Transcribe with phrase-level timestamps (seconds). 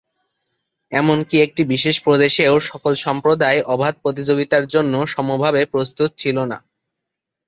[0.91, 6.57] এমনকি একটি বিশেষ প্রদেশেও সকল সম্প্রদায় অবাধ প্রতিযোগিতার জন্য সমভাবে প্রস্ত্তত ছিল না।